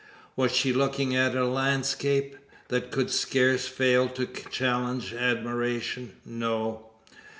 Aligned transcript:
Was 0.35 0.51
she 0.51 0.73
looking 0.73 1.15
at 1.15 1.35
a 1.35 1.45
landscape, 1.45 2.35
that 2.69 2.89
could 2.89 3.11
scarce 3.11 3.67
fail 3.67 4.09
to 4.09 4.25
challenge 4.25 5.13
admiration? 5.13 6.13
No. 6.25 6.87